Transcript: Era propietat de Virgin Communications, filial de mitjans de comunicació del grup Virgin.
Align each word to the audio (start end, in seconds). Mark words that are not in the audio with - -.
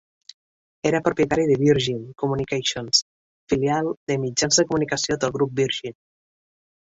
Era 0.91 1.01
propietat 1.07 1.41
de 1.49 1.57
Virgin 1.63 1.99
Communications, 2.23 3.03
filial 3.53 3.91
de 4.13 4.17
mitjans 4.23 4.59
de 4.61 4.67
comunicació 4.71 5.19
del 5.25 5.35
grup 5.39 5.53
Virgin. 5.61 5.97